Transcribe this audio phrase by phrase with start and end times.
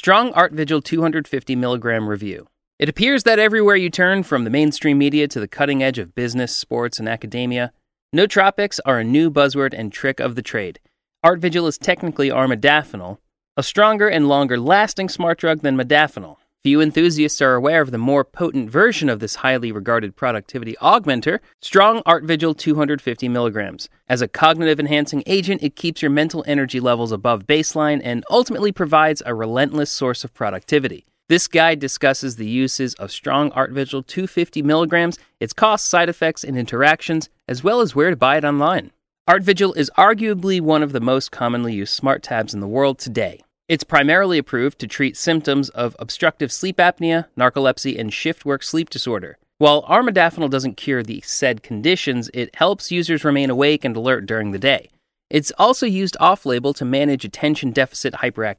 [0.00, 2.46] Strong Artvigil 250 milligram review.
[2.78, 6.14] It appears that everywhere you turn, from the mainstream media to the cutting edge of
[6.14, 7.72] business, sports, and academia,
[8.14, 10.78] nootropics are a new buzzword and trick of the trade.
[11.26, 13.18] Artvigil is technically armodafinil,
[13.56, 16.36] a stronger and longer lasting smart drug than modafinil.
[16.64, 21.38] Few enthusiasts are aware of the more potent version of this highly regarded productivity augmenter,
[21.62, 23.88] Strong Artvigil 250 milligrams.
[24.08, 28.72] As a cognitive enhancing agent, it keeps your mental energy levels above baseline and ultimately
[28.72, 31.06] provides a relentless source of productivity.
[31.28, 36.58] This guide discusses the uses of Strong Artvigil 250 milligrams, its costs, side effects, and
[36.58, 38.90] interactions, as well as where to buy it online.
[39.28, 43.42] Artvigil is arguably one of the most commonly used smart tabs in the world today.
[43.68, 48.88] It's primarily approved to treat symptoms of obstructive sleep apnea, narcolepsy, and shift work sleep
[48.88, 49.36] disorder.
[49.58, 54.52] While armodafinil doesn't cure the said conditions, it helps users remain awake and alert during
[54.52, 54.88] the day.
[55.28, 58.56] It's also used off label to manage attention deficit hyperactivity,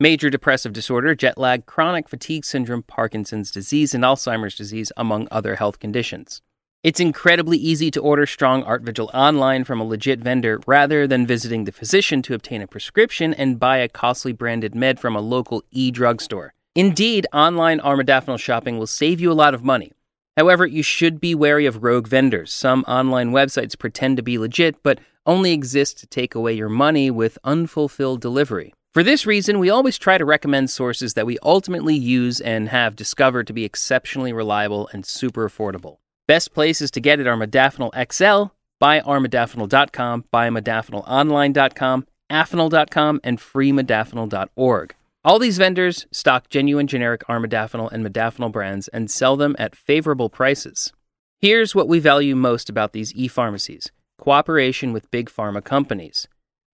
[0.00, 5.54] major depressive disorder, jet lag, chronic fatigue syndrome, Parkinson's disease, and Alzheimer's disease, among other
[5.54, 6.42] health conditions.
[6.82, 11.64] It's incredibly easy to order Strong Artvigil online from a legit vendor rather than visiting
[11.64, 15.62] the physician to obtain a prescription and buy a costly branded med from a local
[15.70, 16.54] e drugstore.
[16.74, 19.92] Indeed, online armodafinil shopping will save you a lot of money.
[20.38, 22.50] However, you should be wary of rogue vendors.
[22.50, 27.10] Some online websites pretend to be legit, but only exist to take away your money
[27.10, 28.72] with unfulfilled delivery.
[28.94, 32.96] For this reason, we always try to recommend sources that we ultimately use and have
[32.96, 35.98] discovered to be exceptionally reliable and super affordable.
[36.30, 44.94] Best places to get it are Modafinil XL, buyarmodafinil.com, buymodafinilonline.com, afinil.com, and freemodafinil.org.
[45.24, 50.30] All these vendors stock genuine generic armodafinil and modafinil brands and sell them at favorable
[50.30, 50.92] prices.
[51.40, 56.28] Here's what we value most about these e pharmacies cooperation with big pharma companies,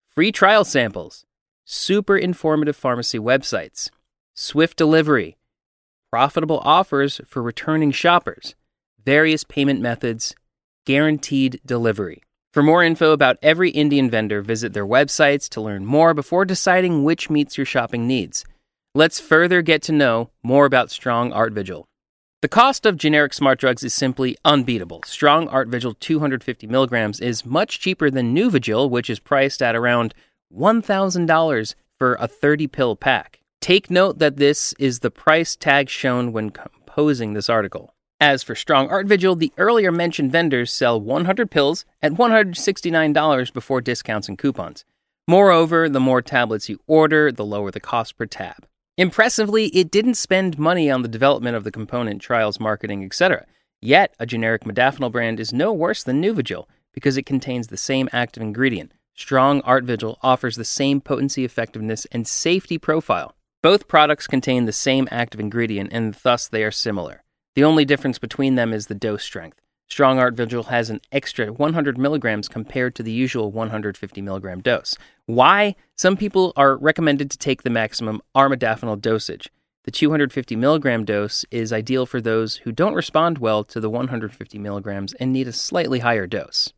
[0.08, 1.26] free trial samples,
[1.66, 3.90] super informative pharmacy websites,
[4.32, 5.36] swift delivery,
[6.10, 8.54] profitable offers for returning shoppers
[9.04, 10.34] various payment methods,
[10.86, 12.22] guaranteed delivery.
[12.52, 17.02] For more info about every Indian vendor, visit their websites to learn more before deciding
[17.02, 18.44] which meets your shopping needs.
[18.94, 21.84] Let's further get to know more about Strong Artvigil.
[22.42, 25.02] The cost of generic smart drugs is simply unbeatable.
[25.06, 30.12] Strong Artvigil 250 milligrams is much cheaper than Nuvigil, which is priced at around
[30.52, 33.40] $1,000 for a 30 pill pack.
[33.62, 37.94] Take note that this is the price tag shown when composing this article.
[38.22, 44.28] As for Strong Artvigil, the earlier mentioned vendors sell 100 pills at $169 before discounts
[44.28, 44.84] and coupons.
[45.26, 48.68] Moreover, the more tablets you order, the lower the cost per tab.
[48.96, 53.44] Impressively, it didn't spend money on the development of the component, trials, marketing, etc.
[53.80, 58.08] Yet, a generic modafinil brand is no worse than Nuvigil because it contains the same
[58.12, 58.92] active ingredient.
[59.16, 63.34] Strong Artvigil offers the same potency, effectiveness, and safety profile.
[63.64, 67.24] Both products contain the same active ingredient and thus they are similar.
[67.54, 69.60] The only difference between them is the dose strength.
[69.88, 74.96] Strong Artvigil has an extra 100 milligrams compared to the usual 150 milligram dose.
[75.26, 75.76] Why?
[75.94, 79.50] Some people are recommended to take the maximum armodafinil dosage.
[79.84, 84.58] The 250 milligram dose is ideal for those who don't respond well to the 150
[84.58, 86.72] milligrams and need a slightly higher dose.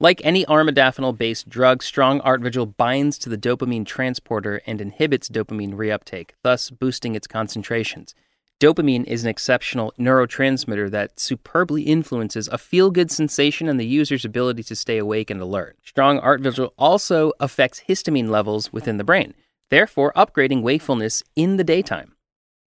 [0.00, 5.74] Like any armodafinil based drug, Strong Artvigil binds to the dopamine transporter and inhibits dopamine
[5.74, 8.12] reuptake, thus boosting its concentrations.
[8.58, 14.24] Dopamine is an exceptional neurotransmitter that superbly influences a feel good sensation and the user's
[14.24, 15.76] ability to stay awake and alert.
[15.84, 19.34] Strong Artvigil also affects histamine levels within the brain,
[19.68, 22.14] therefore, upgrading wakefulness in the daytime.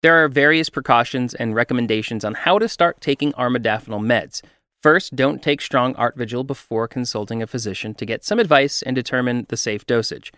[0.02, 4.42] There are various precautions and recommendations on how to start taking armodafinil meds.
[4.82, 9.46] First, don't take Strong Artvigil before consulting a physician to get some advice and determine
[9.50, 10.32] the safe dosage.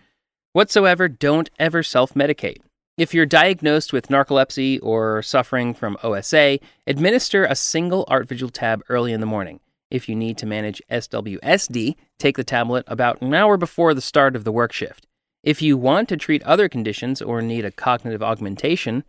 [0.53, 2.57] Whatsoever, don't ever self medicate.
[2.99, 9.13] If you're diagnosed with narcolepsy or suffering from OSA, administer a single Artvigil tab early
[9.13, 9.61] in the morning.
[9.89, 14.35] If you need to manage SWSD, take the tablet about an hour before the start
[14.35, 15.07] of the work shift.
[15.43, 19.05] If you want to treat other conditions or need a cognitive augmentation,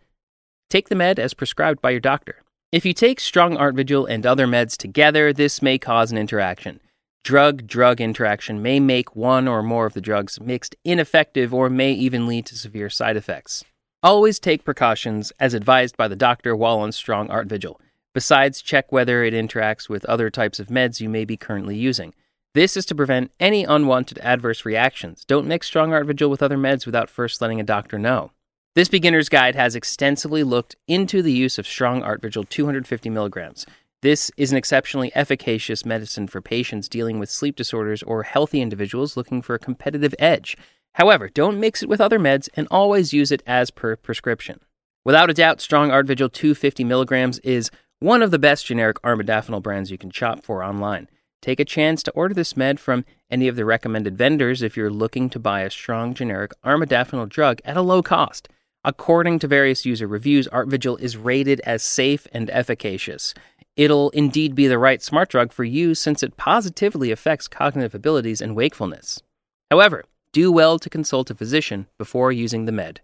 [0.69, 2.37] take the med as prescribed by your doctor.
[2.71, 6.79] If you take strong Artvigil and other meds together, this may cause an interaction.
[7.25, 11.91] Drug drug interaction may make one or more of the drugs mixed ineffective or may
[11.91, 13.65] even lead to severe side effects.
[14.03, 17.75] Always take precautions as advised by the doctor while on strong Artvigil.
[18.15, 22.15] Besides, check whether it interacts with other types of meds you may be currently using.
[22.55, 25.23] This is to prevent any unwanted adverse reactions.
[25.23, 28.31] Don't mix strong Artvigil with other meds without first letting a doctor know.
[28.73, 33.67] This beginner's guide has extensively looked into the use of strong Artvigil 250 milligrams.
[34.01, 39.15] This is an exceptionally efficacious medicine for patients dealing with sleep disorders or healthy individuals
[39.15, 40.57] looking for a competitive edge.
[40.93, 44.59] However, don't mix it with other meds and always use it as per prescription.
[45.03, 49.91] Without a doubt, Strong Artvigil 250 milligrams is one of the best generic armodafinil brands
[49.91, 51.07] you can shop for online.
[51.41, 54.91] Take a chance to order this med from any of the recommended vendors if you're
[54.91, 58.47] looking to buy a strong generic armodafinil drug at a low cost.
[58.83, 63.33] According to various user reviews, Artvigil is rated as safe and efficacious.
[63.75, 68.41] It'll indeed be the right smart drug for you since it positively affects cognitive abilities
[68.41, 69.21] and wakefulness.
[69.69, 73.01] However, do well to consult a physician before using the med.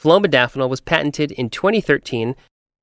[0.00, 2.34] Flowmodafinil was patented in 2013,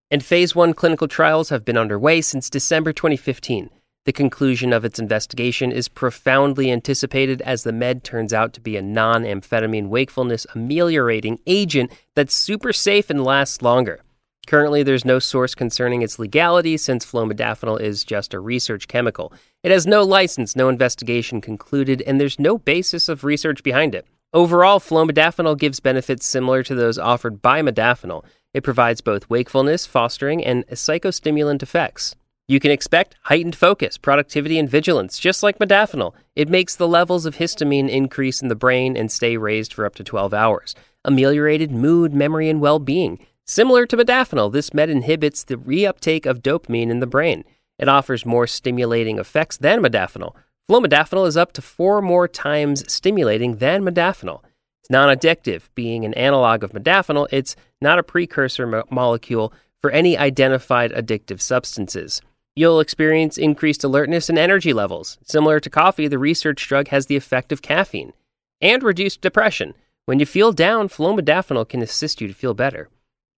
[0.10, 3.70] and phase 1 clinical trials have been underway since December 2015.
[4.06, 8.78] The conclusion of its investigation is profoundly anticipated as the med turns out to be
[8.78, 14.02] a non amphetamine wakefulness ameliorating agent that's super safe and lasts longer.
[14.50, 19.32] Currently, there's no source concerning its legality since flowmodafinil is just a research chemical.
[19.62, 24.08] It has no license, no investigation concluded, and there's no basis of research behind it.
[24.34, 28.26] Overall, flowmodafinil gives benefits similar to those offered by modafinil.
[28.52, 32.16] It provides both wakefulness, fostering, and psychostimulant effects.
[32.48, 36.16] You can expect heightened focus, productivity, and vigilance, just like modafinil.
[36.36, 39.94] It makes the levels of histamine increase in the brain and stay raised for up
[39.94, 40.74] to 12 hours.
[41.06, 43.20] Ameliorated mood, memory, and well being.
[43.50, 47.44] Similar to modafinil, this med inhibits the reuptake of dopamine in the brain.
[47.80, 50.36] It offers more stimulating effects than modafinil.
[50.70, 54.44] Flowmodafinil is up to four more times stimulating than modafinil.
[54.82, 55.64] It's non addictive.
[55.74, 61.42] Being an analog of modafinil, it's not a precursor mo- molecule for any identified addictive
[61.42, 62.22] substances.
[62.56, 65.18] You'll experience increased alertness and energy levels.
[65.24, 68.14] Similar to coffee, the research drug has the effect of caffeine
[68.62, 69.74] and reduced depression.
[70.06, 72.90] When you feel down, flowmodafinil can assist you to feel better.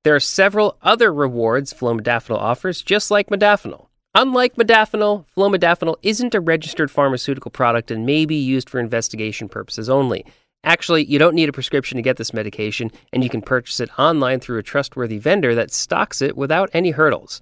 [0.04, 3.86] There are several other rewards flowmodafinil offers, just like modafinil.
[4.16, 9.90] Unlike modafinil, flowmodafinil isn't a registered pharmaceutical product and may be used for investigation purposes
[9.90, 10.26] only.
[10.64, 13.90] Actually, you don't need a prescription to get this medication, and you can purchase it
[14.00, 17.42] online through a trustworthy vendor that stocks it without any hurdles.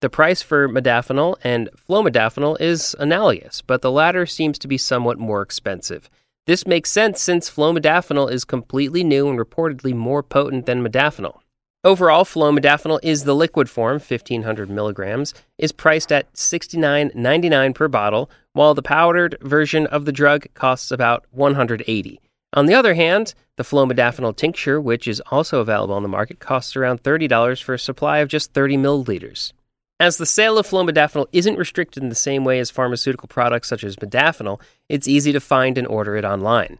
[0.00, 5.18] The price for modafinil and flowmodafinil is analogous, but the latter seems to be somewhat
[5.18, 6.08] more expensive.
[6.46, 11.40] This makes sense since flowmodafinil is completely new and reportedly more potent than modafinil.
[11.82, 18.74] Overall, flowmodafinil is the liquid form, 1500 milligrams, is priced at $69.99 per bottle, while
[18.74, 22.20] the powdered version of the drug costs about 180.
[22.52, 26.76] On the other hand, the flowmodafinil tincture, which is also available on the market, costs
[26.76, 29.54] around $30 for a supply of just 30 milliliters.
[29.98, 33.84] As the sale of flowmodafinil isn't restricted in the same way as pharmaceutical products such
[33.84, 34.60] as modafinil,
[34.90, 36.78] it's easy to find and order it online.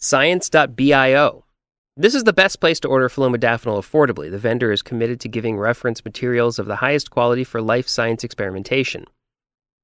[0.00, 1.43] Science.bio.
[1.96, 4.28] This is the best place to order flowmodafinil affordably.
[4.28, 8.24] The vendor is committed to giving reference materials of the highest quality for life science
[8.24, 9.04] experimentation.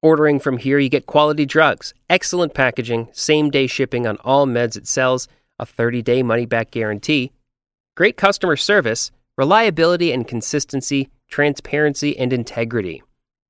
[0.03, 4.77] Ordering from here, you get quality drugs, excellent packaging, same day shipping on all meds
[4.77, 5.29] it sells,
[5.61, 7.31] a 30 day money back guarantee,
[7.97, 13.05] great customer service, reliability and consistency, transparency, and integrity.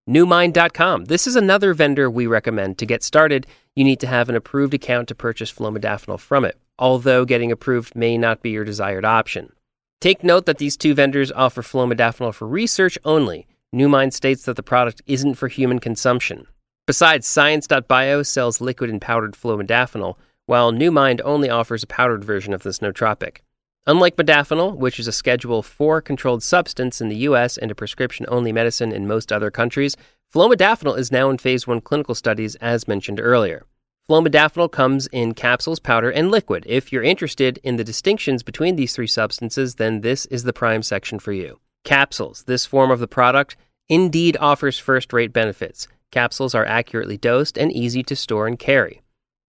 [0.06, 1.06] Newmind.com.
[1.06, 2.76] This is another vendor we recommend.
[2.76, 6.58] To get started, you need to have an approved account to purchase flowmodafinil from it,
[6.80, 9.52] although getting approved may not be your desired option.
[10.00, 13.46] Take note that these two vendors offer flowmodafinil for research only.
[13.72, 16.46] Newmind states that the product isn't for human consumption.
[16.86, 20.16] Besides, Science.bio sells liquid and powdered flowmodafinil,
[20.46, 23.38] while Newmind only offers a powdered version of this nootropic.
[23.86, 28.26] Unlike modafinil, which is a Schedule IV controlled substance in the US and a prescription
[28.28, 29.96] only medicine in most other countries,
[30.34, 33.64] flowmodafinil is now in phase 1 clinical studies as mentioned earlier.
[34.10, 36.64] Flowmodafinil comes in capsules, powder, and liquid.
[36.66, 40.82] If you're interested in the distinctions between these three substances, then this is the prime
[40.82, 41.60] section for you.
[41.84, 42.42] Capsules.
[42.42, 43.56] This form of the product
[43.88, 45.86] indeed offers first rate benefits.
[46.10, 49.00] Capsules are accurately dosed and easy to store and carry.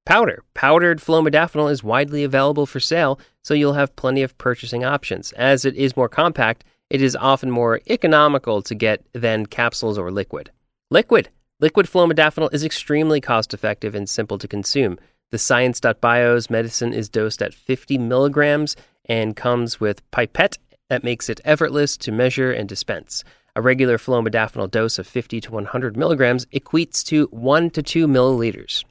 [0.04, 0.42] Powder.
[0.52, 5.32] Powdered flowmodafinil is widely available for sale, so you'll have plenty of purchasing options.
[5.32, 10.10] As it is more compact, it is often more economical to get than capsules or
[10.10, 10.50] liquid.
[10.90, 11.30] Liquid.
[11.62, 14.98] Liquid flowmodafinil is extremely cost effective and simple to consume.
[15.30, 20.56] The Science.bio's medicine is dosed at 50 milligrams and comes with pipette
[20.88, 23.24] that makes it effortless to measure and dispense.
[23.54, 28.82] A regular flowmodafinil dose of 50 to 100 milligrams equates to 1 to 2 milliliters.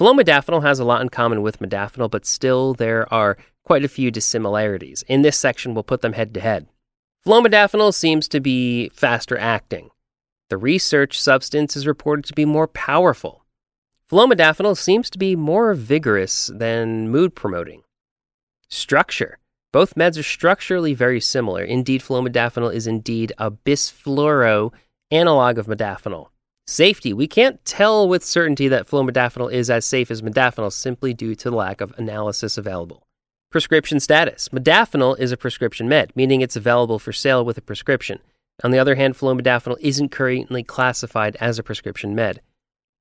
[0.00, 4.10] Flowmodafinil has a lot in common with modafinil, but still there are quite a few
[4.10, 5.04] dissimilarities.
[5.06, 6.66] In this section, we'll put them head to head.
[7.26, 9.90] Flowmodafinil seems to be faster acting.
[10.48, 13.44] The research substance is reported to be more powerful.
[14.10, 17.82] Flowmodafinil seems to be more vigorous than mood promoting.
[18.68, 19.38] Structure.
[19.72, 21.64] Both meds are structurally very similar.
[21.64, 24.72] Indeed, flowmodafinil is indeed a bisfluoro
[25.10, 26.28] analog of modafinil.
[26.68, 27.12] Safety.
[27.12, 31.50] We can't tell with certainty that flowmodafinil is as safe as modafinil simply due to
[31.50, 33.06] the lack of analysis available.
[33.50, 38.20] Prescription status Modafinil is a prescription med, meaning it's available for sale with a prescription.
[38.64, 42.40] On the other hand, flowmodafinil isn't currently classified as a prescription med.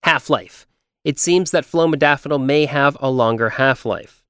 [0.04, 0.68] Half life
[1.04, 4.24] It seems that flowmodafinil may have a longer half life.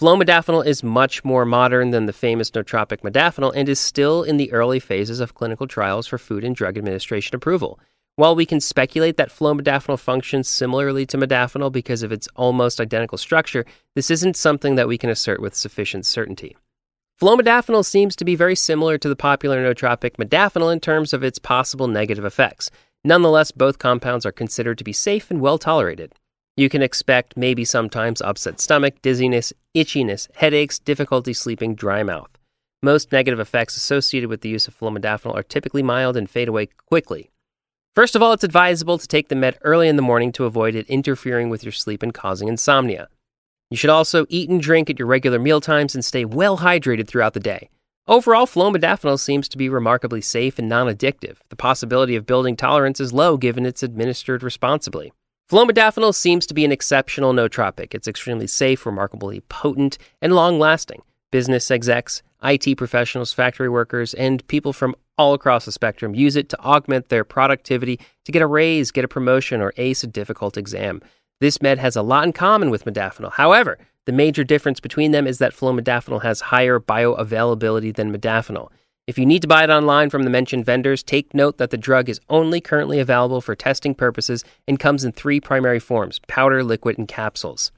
[0.00, 4.52] Flowmodafinil is much more modern than the famous nootropic modafinil and is still in the
[4.52, 7.80] early phases of clinical trials for Food and Drug Administration approval.
[8.14, 13.18] While we can speculate that flowmodafinil functions similarly to modafinil because of its almost identical
[13.18, 13.64] structure,
[13.96, 16.56] this isn't something that we can assert with sufficient certainty.
[17.20, 21.40] Flowmodafinil seems to be very similar to the popular nootropic modafinil in terms of its
[21.40, 22.70] possible negative effects.
[23.02, 26.14] Nonetheless, both compounds are considered to be safe and well tolerated.
[26.56, 32.30] You can expect maybe sometimes upset stomach, dizziness, itchiness, headaches, difficulty sleeping, dry mouth.
[32.84, 36.68] Most negative effects associated with the use of flowmodafinil are typically mild and fade away
[36.86, 37.30] quickly.
[37.96, 40.76] First of all, it's advisable to take the med early in the morning to avoid
[40.76, 43.08] it interfering with your sleep and causing insomnia.
[43.70, 47.06] You should also eat and drink at your regular meal times and stay well hydrated
[47.06, 47.68] throughout the day.
[48.06, 51.36] Overall, flowmodafinil seems to be remarkably safe and non addictive.
[51.50, 55.12] The possibility of building tolerance is low given it's administered responsibly.
[55.50, 57.94] Flowmodafinil seems to be an exceptional nootropic.
[57.94, 61.02] It's extremely safe, remarkably potent, and long lasting.
[61.30, 66.48] Business execs, IT professionals, factory workers, and people from all across the spectrum use it
[66.48, 70.56] to augment their productivity, to get a raise, get a promotion, or ace a difficult
[70.56, 71.02] exam.
[71.40, 73.32] This med has a lot in common with modafinil.
[73.32, 78.70] However, the major difference between them is that flowmodafinil has higher bioavailability than modafinil.
[79.06, 81.78] If you need to buy it online from the mentioned vendors, take note that the
[81.78, 86.64] drug is only currently available for testing purposes and comes in three primary forms powder,
[86.64, 87.70] liquid, and capsules.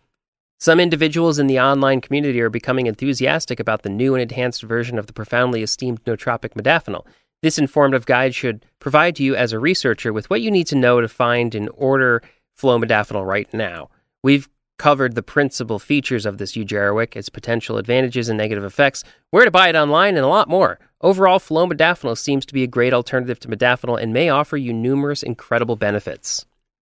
[0.58, 4.98] Some individuals in the online community are becoming enthusiastic about the new and enhanced version
[4.98, 7.06] of the profoundly esteemed nootropic modafinil.
[7.42, 11.00] This informative guide should provide you as a researcher with what you need to know
[11.00, 12.22] to find and order
[12.60, 13.88] flowmodafinil right now.
[14.22, 14.48] We've
[14.78, 19.50] covered the principal features of this eugeroic, its potential advantages and negative effects, where to
[19.50, 20.78] buy it online, and a lot more.
[21.02, 25.22] Overall, flowmodafinil seems to be a great alternative to modafinil and may offer you numerous
[25.22, 26.46] incredible benefits.